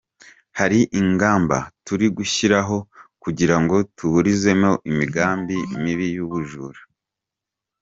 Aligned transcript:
Hari 0.59 0.79
ingamba 0.99 1.57
turi 1.85 2.05
gushyiraho 2.17 2.77
kugira 3.23 3.55
ngo 3.61 3.75
tuburizemo 3.97 4.71
imigambi 4.89 5.57
mibi 5.83 6.07
y’ubujura. 6.15 6.81